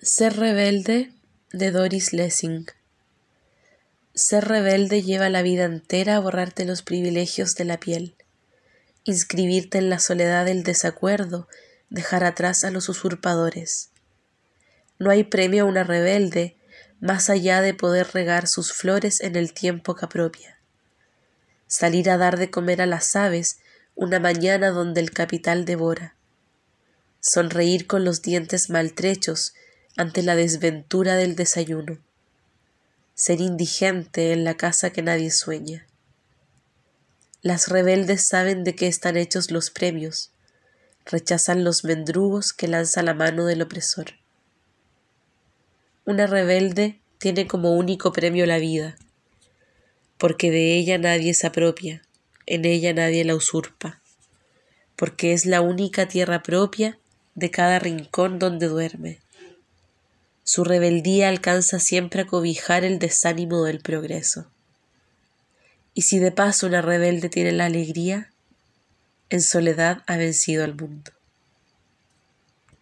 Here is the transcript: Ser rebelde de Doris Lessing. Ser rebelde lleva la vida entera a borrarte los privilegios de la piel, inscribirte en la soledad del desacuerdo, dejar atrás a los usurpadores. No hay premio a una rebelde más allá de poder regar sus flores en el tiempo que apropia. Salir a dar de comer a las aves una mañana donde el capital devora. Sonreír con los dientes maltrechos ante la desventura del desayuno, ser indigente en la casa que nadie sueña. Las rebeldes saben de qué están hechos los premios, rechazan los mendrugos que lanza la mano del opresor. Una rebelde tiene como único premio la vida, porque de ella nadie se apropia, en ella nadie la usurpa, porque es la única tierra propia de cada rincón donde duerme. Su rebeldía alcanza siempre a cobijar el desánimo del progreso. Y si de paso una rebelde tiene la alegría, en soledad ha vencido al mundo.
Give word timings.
Ser 0.00 0.36
rebelde 0.36 1.10
de 1.52 1.72
Doris 1.72 2.12
Lessing. 2.12 2.66
Ser 4.14 4.44
rebelde 4.46 5.02
lleva 5.02 5.28
la 5.28 5.42
vida 5.42 5.64
entera 5.64 6.14
a 6.14 6.20
borrarte 6.20 6.64
los 6.64 6.82
privilegios 6.82 7.56
de 7.56 7.64
la 7.64 7.80
piel, 7.80 8.14
inscribirte 9.02 9.78
en 9.78 9.90
la 9.90 9.98
soledad 9.98 10.44
del 10.44 10.62
desacuerdo, 10.62 11.48
dejar 11.90 12.22
atrás 12.22 12.62
a 12.62 12.70
los 12.70 12.88
usurpadores. 12.88 13.90
No 15.00 15.10
hay 15.10 15.24
premio 15.24 15.64
a 15.64 15.66
una 15.66 15.82
rebelde 15.82 16.54
más 17.00 17.28
allá 17.28 17.60
de 17.60 17.74
poder 17.74 18.06
regar 18.14 18.46
sus 18.46 18.72
flores 18.72 19.20
en 19.20 19.34
el 19.34 19.52
tiempo 19.52 19.96
que 19.96 20.04
apropia. 20.04 20.60
Salir 21.66 22.08
a 22.08 22.18
dar 22.18 22.38
de 22.38 22.52
comer 22.52 22.82
a 22.82 22.86
las 22.86 23.16
aves 23.16 23.58
una 23.96 24.20
mañana 24.20 24.70
donde 24.70 25.00
el 25.00 25.10
capital 25.10 25.64
devora. 25.64 26.14
Sonreír 27.18 27.88
con 27.88 28.04
los 28.04 28.22
dientes 28.22 28.70
maltrechos 28.70 29.54
ante 29.98 30.22
la 30.22 30.36
desventura 30.36 31.16
del 31.16 31.34
desayuno, 31.34 31.98
ser 33.14 33.40
indigente 33.40 34.32
en 34.32 34.44
la 34.44 34.56
casa 34.56 34.90
que 34.90 35.02
nadie 35.02 35.32
sueña. 35.32 35.88
Las 37.42 37.66
rebeldes 37.66 38.24
saben 38.24 38.62
de 38.62 38.76
qué 38.76 38.86
están 38.86 39.16
hechos 39.16 39.50
los 39.50 39.70
premios, 39.70 40.30
rechazan 41.04 41.64
los 41.64 41.82
mendrugos 41.82 42.52
que 42.52 42.68
lanza 42.68 43.02
la 43.02 43.12
mano 43.12 43.44
del 43.44 43.60
opresor. 43.60 44.12
Una 46.04 46.28
rebelde 46.28 47.00
tiene 47.18 47.48
como 47.48 47.72
único 47.72 48.12
premio 48.12 48.46
la 48.46 48.58
vida, 48.58 48.96
porque 50.16 50.52
de 50.52 50.76
ella 50.76 50.96
nadie 50.98 51.34
se 51.34 51.48
apropia, 51.48 52.02
en 52.46 52.66
ella 52.66 52.94
nadie 52.94 53.24
la 53.24 53.34
usurpa, 53.34 54.00
porque 54.94 55.32
es 55.32 55.44
la 55.44 55.60
única 55.60 56.06
tierra 56.06 56.44
propia 56.44 57.00
de 57.34 57.50
cada 57.50 57.80
rincón 57.80 58.38
donde 58.38 58.68
duerme. 58.68 59.18
Su 60.50 60.64
rebeldía 60.64 61.28
alcanza 61.28 61.78
siempre 61.78 62.22
a 62.22 62.26
cobijar 62.26 62.82
el 62.82 62.98
desánimo 62.98 63.64
del 63.64 63.80
progreso. 63.80 64.46
Y 65.92 66.02
si 66.02 66.20
de 66.20 66.32
paso 66.32 66.66
una 66.66 66.80
rebelde 66.80 67.28
tiene 67.28 67.52
la 67.52 67.66
alegría, 67.66 68.32
en 69.28 69.42
soledad 69.42 70.02
ha 70.06 70.16
vencido 70.16 70.64
al 70.64 70.74
mundo. 70.74 71.10